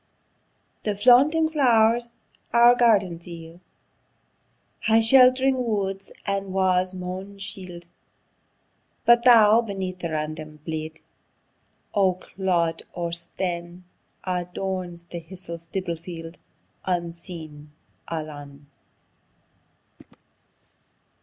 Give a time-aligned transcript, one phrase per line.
[0.83, 2.09] The flaunting flow'rs
[2.53, 3.59] our gardens yield,
[4.85, 7.85] High shelt'ring woods and wa's maun shield;
[9.05, 10.97] But thou, beneath the random bield
[11.93, 13.83] O' clod or stane,
[14.23, 16.39] Adorns the histie stibble field,
[16.85, 17.71] Unseen,
[18.07, 18.65] alane.